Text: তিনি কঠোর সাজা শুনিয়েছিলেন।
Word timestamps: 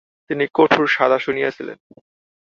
তিনি 0.29 0.45
কঠোর 0.53 0.87
সাজা 0.87 1.19
শুনিয়েছিলেন। 1.19 1.77